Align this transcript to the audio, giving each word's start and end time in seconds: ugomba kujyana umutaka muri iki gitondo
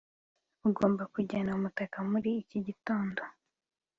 ugomba 0.67 1.03
kujyana 1.13 1.51
umutaka 1.57 1.97
muri 2.11 2.29
iki 2.41 2.59
gitondo 2.67 3.21